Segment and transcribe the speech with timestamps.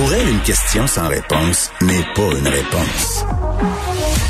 [0.00, 3.22] Pour elle, une question sans réponse n'est pas une réponse.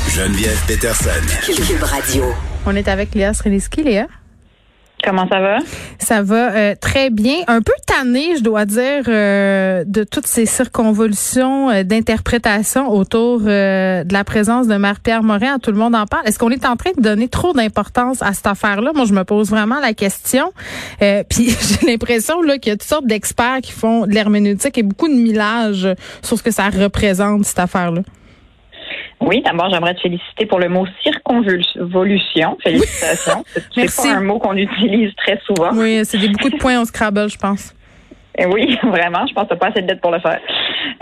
[0.09, 1.09] Geneviève Peterson.
[1.45, 2.25] Cube Radio.
[2.65, 3.81] On est avec Léa Sreliski.
[3.81, 4.07] Léa?
[5.03, 5.57] Comment ça va?
[5.99, 7.37] Ça va euh, très bien.
[7.47, 14.13] Un peu tanné, je dois dire, euh, de toutes ces circonvolutions euh, d'interprétation autour de
[14.13, 15.57] la présence de Marie-Pierre Morin.
[15.59, 16.27] Tout le monde en parle.
[16.27, 18.91] Est-ce qu'on est en train de donner trop d'importance à cette affaire-là?
[18.93, 20.51] Moi, je me pose vraiment la question.
[20.99, 24.83] puis j'ai l'impression là qu'il y a toutes sortes d'experts qui font de l'herméneutique et
[24.83, 25.87] beaucoup de millage
[26.21, 28.01] sur ce que ça représente, cette affaire-là.
[29.19, 32.57] Oui, d'abord, j'aimerais te féliciter pour le mot circonvolution.
[32.63, 33.43] Félicitations.
[33.75, 35.71] C'est pas un mot qu'on utilise très souvent.
[35.73, 37.73] Oui, c'est beaucoup de points au Scrabble, je pense.
[38.37, 39.25] Eh oui, vraiment.
[39.27, 40.39] Je pense que pas assez de dettes pour le faire.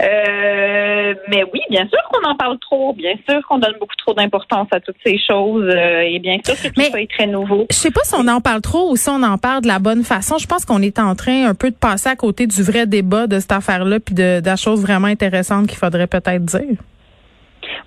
[0.02, 2.92] Euh, mais oui, bien sûr qu'on en parle trop.
[2.92, 5.68] Bien sûr qu'on donne beaucoup trop d'importance à toutes ces choses.
[5.68, 7.66] Euh, et bien sûr que tout ça est très nouveau.
[7.70, 9.78] Je sais pas si on en parle trop ou si on en parle de la
[9.78, 10.38] bonne façon.
[10.38, 13.26] Je pense qu'on est en train un peu de passer à côté du vrai débat
[13.26, 16.76] de cette affaire-là puis de, de la chose vraiment intéressante qu'il faudrait peut-être dire.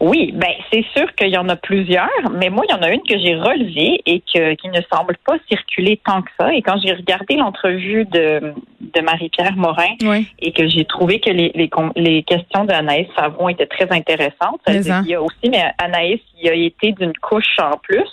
[0.04, 2.90] Oui, ben c'est sûr qu'il y en a plusieurs, mais moi, il y en a
[2.90, 6.54] une que j'ai relevée et que, qui ne semble pas circuler tant que ça.
[6.54, 9.96] Et quand j'ai regardé l'entrevue de, de Marie-Pierre Morin
[10.40, 15.08] et que j'ai trouvé que les, les, les questions d'Anaïs Savon étaient très intéressantes, il
[15.08, 18.12] y a aussi, mais Anaïs, il a été d'une couche en plus.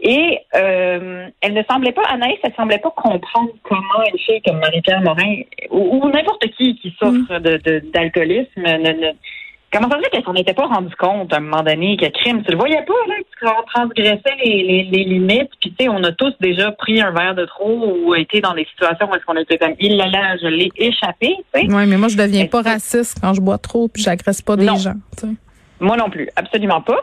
[0.00, 4.58] Et euh, elle ne semblait pas, Anaïs, elle semblait pas comprendre comment une fille comme
[4.58, 7.38] Marie-Pierre Morin ou, n'importe qui qui souffre mm.
[7.38, 9.12] de d'alcoolisme ne
[9.72, 12.06] Comment ça se fait qu'elle s'en était pas rendu compte à un moment donné que
[12.06, 15.84] crime, tu le voyais pas, là, que tu transgressais les, les, les limites, puis tu
[15.84, 19.08] sais, on a tous déjà pris un verre de trop ou été dans des situations
[19.10, 21.66] où est-ce qu'on était comme il là, je l'ai échappé, tu sais.
[21.68, 24.66] Oui, mais moi je deviens pas raciste quand je bois trop puis j'agresse pas des
[24.66, 24.94] gens.
[25.80, 27.00] Moi non plus, absolument pas.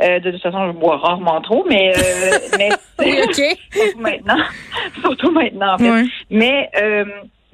[0.00, 3.58] Euh, de toute façon, je bois rarement trop, mais, euh, mais oui, ok.
[3.72, 4.42] surtout maintenant,
[5.02, 5.74] surtout maintenant.
[5.74, 6.04] En fait.
[6.30, 7.04] Mais euh,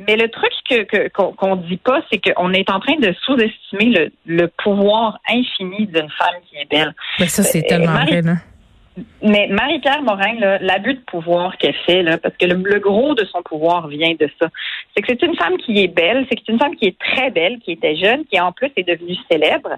[0.06, 4.46] mais le truc que qu'on dit pas, c'est qu'on est en train de sous-estimer le,
[4.46, 6.94] pouvoir infini d'une femme qui est belle.
[7.18, 8.34] Mais ça, c'est euh, tellement vrai, là.
[9.22, 13.42] Mais Marie-Pierre Morin, l'abus de pouvoir qu'elle fait, là, parce que le, gros de son
[13.42, 14.48] pouvoir vient de ça,
[14.94, 16.98] c'est que c'est une femme qui est belle, c'est que c'est une femme qui est
[16.98, 19.70] très belle, qui était jeune, qui en plus est devenue célèbre.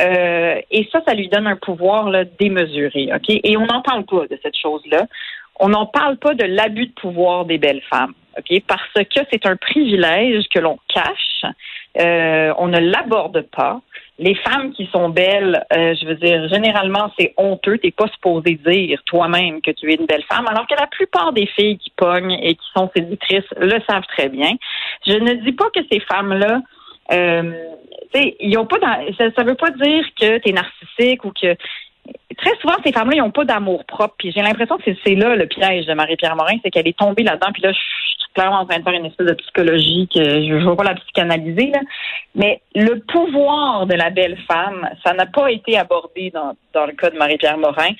[0.00, 3.10] Euh, et ça, ça lui donne un pouvoir là, démesuré.
[3.14, 3.28] ok?
[3.28, 5.06] Et on n'en parle pas de cette chose-là.
[5.58, 8.12] On n'en parle pas de l'abus de pouvoir des belles femmes
[8.66, 11.44] parce que c'est un privilège que l'on cache,
[11.98, 13.80] euh, on ne l'aborde pas.
[14.18, 17.78] Les femmes qui sont belles, euh, je veux dire, généralement, c'est honteux.
[17.78, 21.32] T'es pas supposé dire toi-même que tu es une belle femme, alors que la plupart
[21.32, 24.52] des filles qui pognent et qui sont séductrices le savent très bien.
[25.06, 26.60] Je ne dis pas que ces femmes-là
[27.12, 27.52] euh,
[28.14, 28.78] ils ont pas
[29.18, 31.56] ça, ça veut pas dire que tu es narcissique ou que
[32.36, 34.14] très souvent, ces femmes-là, ils n'ont pas d'amour propre.
[34.18, 37.22] Puis j'ai l'impression que c'est là le piège de Marie-Pierre Morin, c'est qu'elle est tombée
[37.22, 37.50] là-dedans.
[37.52, 40.54] Puis là, je suis clairement en train de faire une espèce de psychologie que je
[40.54, 41.66] ne veux pas la psychanalyser.
[41.72, 41.80] Là.
[42.34, 46.92] Mais le pouvoir de la belle femme, ça n'a pas été abordé dans, dans le
[46.92, 47.90] cas de Marie-Pierre Morin.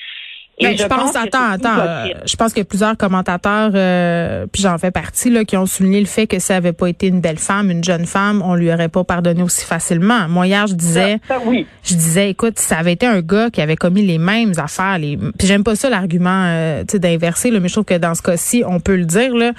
[0.60, 4.90] Ben, je, pense, attends, attends, euh, je pense que plusieurs commentateurs, euh, puis j'en fais
[4.90, 7.70] partie, là, qui ont souligné le fait que ça avait pas été une belle femme,
[7.70, 10.28] une jeune femme, on lui aurait pas pardonné aussi facilement.
[10.28, 11.66] Moi hier, je disais, oui.
[11.82, 15.16] je disais, écoute, ça avait été un gars qui avait commis les mêmes affaires, les,
[15.16, 18.22] puis j'aime pas ça l'argument, euh, tu sais, d'inverser, mais je trouve que dans ce
[18.22, 19.52] cas-ci, on peut le dire là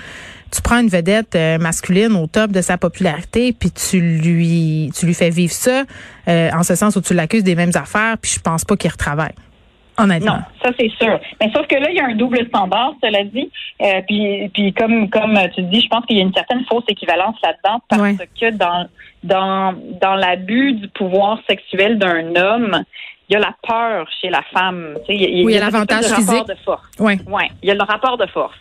[0.53, 5.13] tu prends une vedette masculine au top de sa popularité, puis tu lui tu lui
[5.13, 5.85] fais vivre ça,
[6.27, 9.31] en ce sens où tu l'accuses des mêmes affaires, puis je pense pas qu'il retravaille.
[10.07, 11.19] Non, ça c'est sûr.
[11.39, 13.49] Mais sauf que là, il y a un double standard, cela dit.
[13.81, 16.83] Euh, puis, puis comme comme tu dis, je pense qu'il y a une certaine fausse
[16.87, 18.87] équivalence là-dedans parce que dans
[19.23, 22.83] dans dans l'abus du pouvoir sexuel d'un homme,
[23.29, 24.97] il y a la peur chez la femme.
[25.07, 26.47] oui, il y a, l'avantage physique.
[26.47, 26.83] de force.
[26.99, 27.13] Oui.
[27.27, 28.57] Ouais, il y a le rapport de force.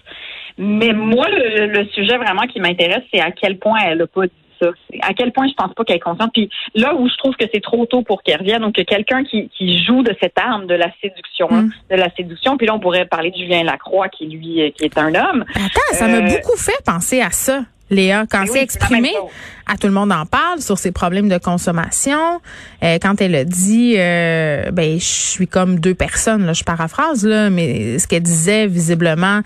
[0.58, 4.26] Mais moi, le, le sujet vraiment qui m'intéresse, c'est à quel point elle a pas
[5.02, 6.30] à quel point je pense pas qu'elle est consciente.
[6.32, 9.48] Puis là où je trouve que c'est trop tôt pour qu'elle revienne, donc quelqu'un qui,
[9.56, 11.70] qui joue de cette arme de la séduction, hein, mm.
[11.90, 12.56] de la séduction.
[12.56, 15.44] Puis là, on pourrait parler de Julien Lacroix, qui lui, qui est un homme.
[15.54, 17.62] Attends, ça m'a euh, beaucoup fait penser à ça.
[17.90, 19.10] Léa, quand c'est exprimé,
[19.66, 22.40] à tout le monde en parle sur ses problèmes de consommation.
[22.84, 27.24] Euh, quand elle a dit, euh, ben je suis comme deux personnes, là, je paraphrase
[27.24, 29.40] là, mais ce qu'elle disait visiblement,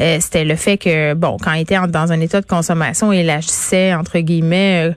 [0.00, 3.30] euh, c'était le fait que bon, quand elle était dans un état de consommation, elle
[3.30, 4.94] agissait entre guillemets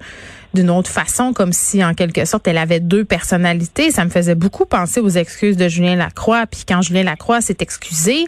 [0.54, 3.92] d'une autre façon, comme si en quelque sorte elle avait deux personnalités.
[3.92, 6.46] Ça me faisait beaucoup penser aux excuses de Julien Lacroix.
[6.46, 8.26] Puis quand Julien Lacroix s'est excusé,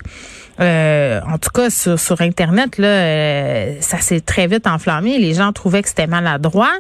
[0.60, 5.20] euh, en tout cas sur, internet là, euh, ça s'est très vite enflammé.
[5.20, 6.74] Les gens trouvaient que c'était maladroit,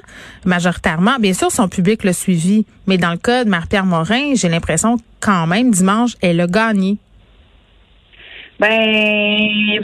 [0.45, 1.17] majoritairement.
[1.19, 4.97] Bien sûr, son public l'a suivi, mais dans le cas de Marie-Pierre Morin, j'ai l'impression
[5.19, 6.97] quand même dimanche, elle a gagné.
[8.59, 9.83] Ben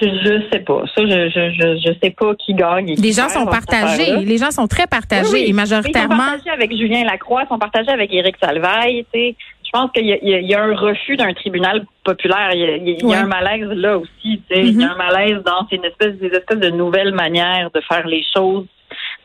[0.00, 0.82] je sais pas.
[0.94, 2.94] Ça, je, je, je, sais pas qui gagne.
[2.96, 4.16] les gens sont partagés.
[4.24, 6.14] Les gens sont très partagés et majoritairement.
[6.14, 9.06] Ils sont partagés avec Julien Lacroix, ils sont partagés avec Éric Salvaille.
[9.12, 12.50] Tu sais, je pense qu'il y, a un refus d'un tribunal populaire.
[12.52, 14.42] Il y a, un malaise là aussi.
[14.48, 14.92] Tu sais, Il y a mm-hmm.
[14.92, 18.66] un malaise dans une espèce, des espèces de nouvelles manières de faire les choses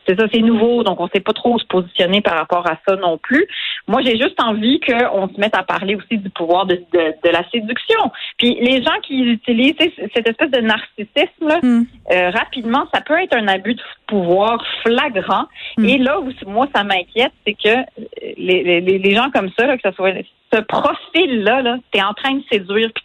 [0.06, 2.78] c'est ça, c'est nouveau, donc on ne sait pas trop se positionner par rapport à
[2.86, 3.46] ça non plus.
[3.86, 7.48] Moi, j'ai juste envie qu'on se mette à parler aussi du pouvoir de, de, la
[7.50, 8.10] séduction.
[8.38, 9.74] Puis les gens qui utilisent
[10.14, 11.86] cette espèce de narcissisme, là, hmm.
[12.12, 15.46] euh, rapidement, ça peut être un abus de pouvoir flagrant.
[15.76, 15.84] Hmm.
[15.84, 17.76] Et là où moi, ça m'inquiète, c'est que
[18.36, 20.12] les, les, les, gens comme ça, là, que ce soit
[20.52, 23.04] ce profil-là, -là, tu es en train de séduire puis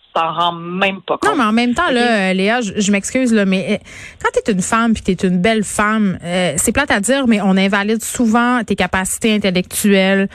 [0.54, 1.30] même pas compte.
[1.30, 3.78] Non, mais en même temps, là, Léa, je, m'excuse, là, mais euh,
[4.22, 7.00] quand tu es une femme puis tu es une belle femme, euh, c'est plate à
[7.00, 10.30] dire, mais on invalide souvent tes capacités intellectuelles.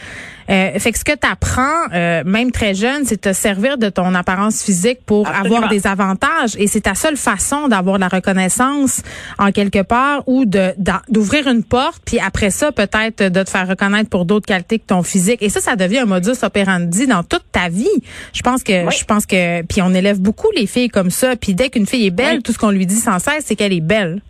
[0.52, 3.88] Euh, fait que ce que tu apprends, euh, même très jeune, c'est te servir de
[3.88, 6.54] ton apparence physique pour avoir des avantages.
[6.58, 9.02] Et c'est ta seule façon d'avoir la reconnaissance
[9.38, 10.74] en quelque part ou de
[11.08, 14.86] d'ouvrir une porte, puis après ça, peut-être de te faire reconnaître pour d'autres qualités que
[14.86, 15.42] ton physique.
[15.42, 17.88] Et ça, ça devient un modus operandi dans toute ta vie.
[18.32, 21.36] Je pense que, je pense que, puis on élève beaucoup les filles comme ça.
[21.36, 23.72] Puis dès qu'une fille est belle, tout ce qu'on lui dit sans cesse, c'est qu'elle
[23.72, 24.20] est belle.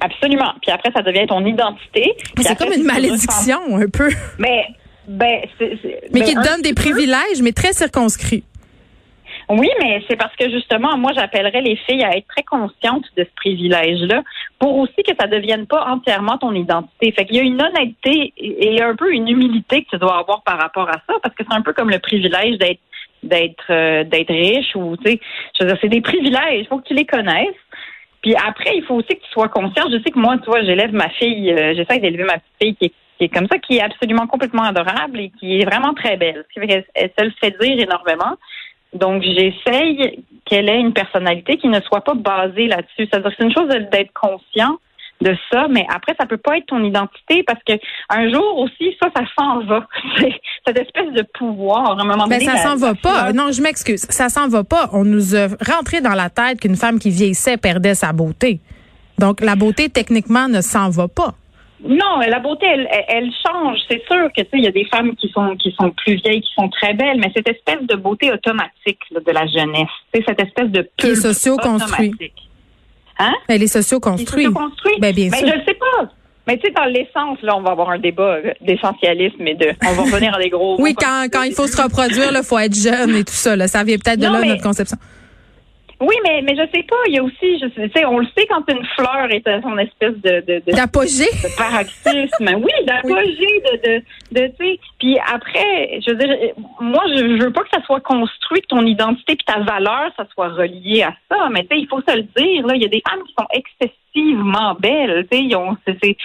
[0.00, 0.52] Absolument.
[0.62, 2.14] Puis après, ça devient ton identité.
[2.40, 4.10] C'est comme une malédiction, un peu.
[4.38, 4.64] Mais
[5.10, 5.40] ben,
[6.12, 8.44] mais qui te donne des privilèges, mais très circonscrits.
[9.48, 13.24] Oui, mais c'est parce que justement, moi, j'appellerais les filles à être très conscientes de
[13.24, 14.22] ce privilège-là
[14.60, 17.10] pour aussi que ça ne devienne pas entièrement ton identité.
[17.10, 20.42] Fait qu'il y a une honnêteté et un peu une humilité que tu dois avoir
[20.42, 22.80] par rapport à ça parce que c'est un peu comme le privilège d'être
[23.24, 25.20] d'être euh, d'être riche ou tu sais,
[25.58, 27.48] je veux dire, c'est des privilèges, il faut que tu les connaisses.
[28.22, 29.88] Puis après, il faut aussi que tu sois conscient.
[29.90, 32.76] Je sais que moi, tu vois, j'élève ma fille, euh, j'essaie d'élever ma petite fille
[32.76, 35.92] qui est qui est comme ça, qui est absolument complètement adorable et qui est vraiment
[35.92, 36.46] très belle.
[36.54, 38.36] Fait qu'elle se le fait dire énormément.
[38.94, 43.06] Donc, j'essaye qu'elle ait une personnalité qui ne soit pas basée là-dessus.
[43.10, 44.78] C'est-à-dire c'est une chose d'être conscient
[45.20, 47.74] de ça, mais après, ça peut pas être ton identité parce que
[48.08, 49.86] un jour aussi, ça, ça s'en va.
[50.66, 52.38] cette espèce de pouvoir, à un moment donné.
[52.38, 53.34] Mais ça s'en va pas.
[53.34, 54.06] Non, je m'excuse.
[54.08, 54.88] Ça s'en va pas.
[54.94, 58.60] On nous a rentré dans la tête qu'une femme qui vieillissait perdait sa beauté.
[59.18, 61.34] Donc, la beauté, techniquement, ne s'en va pas.
[61.82, 63.78] Non, la beauté, elle, elle change.
[63.90, 66.16] C'est sûr que tu sais, il y a des femmes qui sont qui sont plus
[66.16, 70.24] vieilles, qui sont très belles, mais cette espèce de beauté automatique de la jeunesse, c'est
[70.26, 72.12] cette espèce de qui est socio-construit.
[73.18, 73.32] Hein?
[73.48, 74.44] Elle est socio-construit.
[74.44, 74.94] Socio-construit.
[75.00, 75.46] Ben, bien sûr.
[75.46, 76.10] Je ne sais pas.
[76.46, 79.92] Mais tu sais, dans l'essence, là, on va avoir un débat d'essentialisme et de, on
[79.92, 80.80] va revenir à des gros.
[80.80, 83.56] oui, quand, quand il faut se reproduire, il faut être jeune et tout ça.
[83.56, 84.96] Là, ça vient peut-être de là notre conception.
[86.00, 86.96] Oui, mais, mais je sais pas.
[87.08, 89.76] Il y a aussi, je sais, on le sait quand une fleur est à son
[89.76, 90.40] espèce de.
[90.46, 91.28] de, d'apogée.
[91.42, 92.56] De, paroxysme.
[92.56, 94.80] oui, d'apogée, de, de, de tu sais.
[94.98, 98.68] Puis après, je veux dire, moi, je, je veux pas que ça soit construit, que
[98.68, 101.50] ton identité puis ta valeur, ça soit relié à ça.
[101.50, 102.76] Mais tu sais, il faut se le dire, là.
[102.76, 105.86] Il y a des femmes qui sont excessivement belles, tu sais.
[105.86, 106.16] C'est,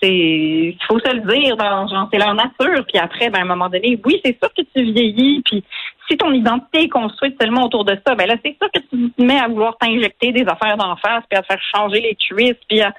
[0.00, 2.84] c'est, il faut se le dire, dans, genre, c'est leur nature.
[2.86, 5.64] Puis après, ben, à un moment donné, oui, c'est sûr que tu vieillis, puis
[6.08, 9.10] si ton identité est construite seulement autour de ça, ben là, c'est sûr que tu
[9.10, 12.60] te mets à vouloir t'injecter des affaires d'en face, puis à faire changer les cuisses,
[12.68, 12.92] puis à,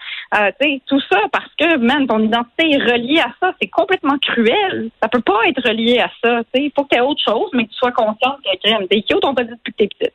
[0.59, 3.53] tu sais, tout ça parce que, man, ton identité est reliée à ça.
[3.61, 4.89] C'est complètement cruel.
[5.01, 6.41] Ça peut pas être relié à ça.
[6.53, 8.87] Tu sais, il faut que tu aies autre chose, mais que tu sois consciente que
[8.87, 10.13] t'es cute, on t'a dit depuis que t'es petite.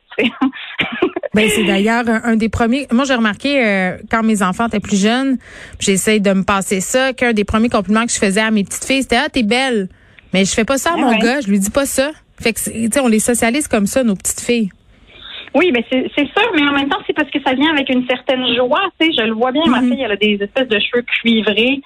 [1.33, 2.87] ben, c'est d'ailleurs un, des premiers.
[2.91, 5.37] Moi, j'ai remarqué euh, quand mes enfants étaient plus jeunes,
[5.79, 8.85] j'essaie de me passer ça, qu'un des premiers compliments que je faisais à mes petites
[8.85, 9.87] filles, c'était Ah, t'es belle.
[10.33, 12.11] Mais je fais pas ça à ah mon gars, je lui dis pas ça.
[12.41, 14.69] Fait que, tu sais, on les socialise comme ça, nos petites filles.
[15.53, 18.07] Oui, mais c'est sûr, mais en même temps, c'est parce que ça vient avec une
[18.07, 18.81] certaine joie.
[18.99, 19.89] Tu sais, je le vois bien, ma mm-hmm.
[19.89, 21.81] fille, elle a des espèces de cheveux cuivrés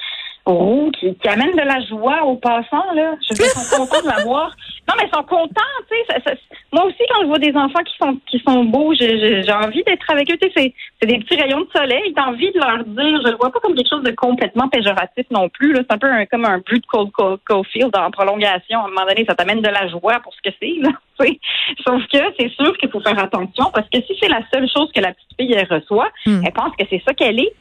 [0.45, 2.91] roux qui, qui amènent de la joie aux passants.
[2.93, 3.15] Là.
[3.21, 4.55] Je suis contente de la voir.
[4.87, 6.37] Non, mais ils sont contents, tu sais.
[6.71, 10.07] moi aussi, quand je vois des enfants qui sont qui sont beaux, j'ai envie d'être
[10.11, 10.37] avec eux.
[10.39, 12.13] Tu sais, c'est des petits rayons de soleil.
[12.15, 13.19] T'as envie de leur dire.
[13.25, 15.75] Je le vois pas comme quelque chose de complètement péjoratif non plus.
[15.75, 17.09] C'est un peu comme un but de Cold
[17.45, 18.81] Cofield en prolongation.
[18.81, 20.75] À un moment donné, ça t'amène de la joie pour ce que c'est.
[21.87, 24.91] Sauf que c'est sûr qu'il faut faire attention parce que si c'est la seule chose
[24.93, 26.41] que la petite fille elle reçoit, hmm.
[26.45, 27.53] elle pense que c'est ça qu'elle est.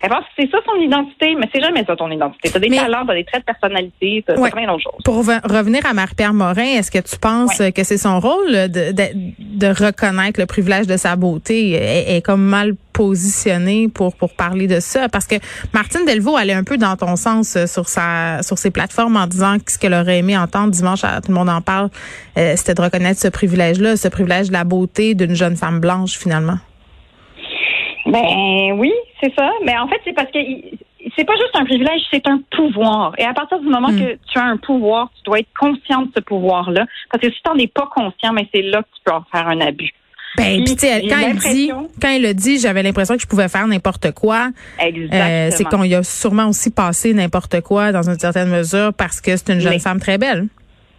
[0.00, 2.50] Elle pense que c'est ça son identité, mais c'est jamais ça ton identité.
[2.50, 5.02] T'as des talents, t'as des traits de personnalité, t'as plein d'autres choses.
[5.04, 9.66] Pour revenir à Marie-Pierre Morin, est-ce que tu penses que c'est son rôle de, de,
[9.66, 11.72] reconnaître le privilège de sa beauté?
[11.72, 15.08] Elle est comme mal positionnée pour pour parler de ça?
[15.08, 15.36] Parce que
[15.72, 19.26] Martine Delvaux allait un peu dans ton sens euh, sur sa sur ses plateformes en
[19.26, 21.90] disant que ce qu'elle aurait aimé entendre dimanche tout le monde en parle
[22.36, 25.78] euh, c'était de reconnaître ce privilège là ce privilège de la beauté d'une jeune femme
[25.78, 26.58] blanche finalement
[28.08, 29.50] ben oui, c'est ça.
[29.64, 30.38] Mais en fait, c'est parce que
[31.16, 33.14] c'est pas juste un privilège, c'est un pouvoir.
[33.18, 34.00] Et à partir du moment hmm.
[34.00, 36.86] que tu as un pouvoir, tu dois être conscient de ce pouvoir-là.
[37.10, 39.24] Parce que si tu n'en es pas conscient, mais c'est là que tu peux en
[39.32, 39.92] faire un abus.
[40.36, 41.70] Ben, puis, quand il dit,
[42.00, 44.50] quand il a dit, j'avais l'impression que je pouvais faire n'importe quoi.
[44.80, 49.20] Euh, c'est qu'on y a sûrement aussi passé n'importe quoi dans une certaine mesure parce
[49.20, 50.46] que c'est une jeune femme très belle.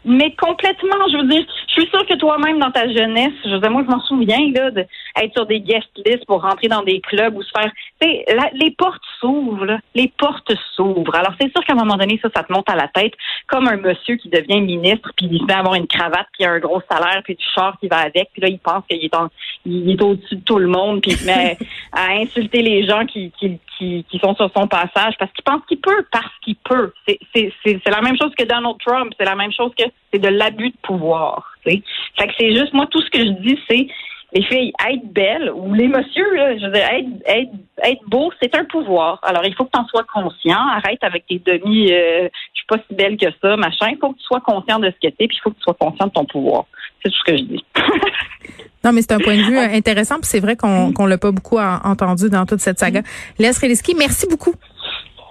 [0.05, 3.59] Mais complètement, je veux dire, je suis sûre que toi-même dans ta jeunesse, je veux
[3.59, 6.99] dire, moi je m'en souviens là d'être sur des guest lists pour rentrer dans des
[6.99, 7.71] clubs ou se faire,
[8.01, 11.15] tu sais, les portes s'ouvrent, les portes s'ouvrent.
[11.15, 13.13] Alors c'est sûr qu'à un moment donné ça, ça te monte à la tête,
[13.47, 16.59] comme un monsieur qui devient ministre puis il se met avoir une cravate puis un
[16.59, 19.29] gros salaire puis du char qui va avec puis là il pense qu'il est en,
[19.65, 21.57] il est au-dessus de tout le monde puis il se met
[21.91, 25.61] à insulter les gens qui, qui, qui, qui sont sur son passage parce qu'il pense
[25.67, 26.93] qu'il peut parce qu'il peut.
[27.33, 30.69] C'est la même chose que Donald Trump, c'est la même chose que c'est de l'abus
[30.69, 31.55] de pouvoir.
[31.63, 33.87] Fait que c'est juste, moi, tout ce que je dis, c'est
[34.33, 37.51] les filles, être belles, ou les messieurs, là, je veux dire, être, être,
[37.83, 39.19] être beau, c'est un pouvoir.
[39.23, 40.59] Alors, il faut que tu en sois conscient.
[40.67, 43.87] Arrête avec tes demi, euh, je suis pas si belle que ça, machin.
[43.91, 45.63] Il faut que tu sois conscient de ce que t'es, puis il faut que tu
[45.63, 46.65] sois conscient de ton pouvoir.
[47.03, 47.65] C'est tout ce que je dis.
[48.83, 51.31] non, mais c'est un point de vue intéressant, puis c'est vrai qu'on qu'on l'a pas
[51.31, 53.01] beaucoup entendu dans toute cette saga.
[53.37, 54.53] Les Reliski, merci beaucoup.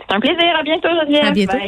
[0.09, 0.57] C'est un plaisir.
[0.59, 1.25] À bientôt, Geneviève.
[1.25, 1.59] À bientôt.